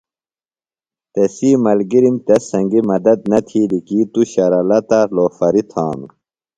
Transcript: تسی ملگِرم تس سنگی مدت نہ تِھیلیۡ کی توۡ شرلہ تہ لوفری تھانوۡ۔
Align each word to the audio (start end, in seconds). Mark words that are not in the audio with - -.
تسی 1.13 1.49
ملگِرم 1.63 2.15
تس 2.25 2.41
سنگی 2.51 2.81
مدت 2.89 3.19
نہ 3.29 3.39
تِھیلیۡ 3.47 3.83
کی 3.87 3.99
توۡ 4.11 4.27
شرلہ 4.31 4.79
تہ 4.89 4.99
لوفری 5.15 5.61
تھانوۡ۔ 5.71 6.11